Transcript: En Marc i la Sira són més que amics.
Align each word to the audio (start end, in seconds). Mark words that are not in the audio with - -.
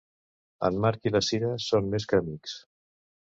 En 0.69 0.77
Marc 0.85 1.03
i 1.09 1.11
la 1.15 1.21
Sira 1.27 1.51
són 1.65 1.91
més 1.97 2.09
que 2.13 2.21
amics. 2.23 2.57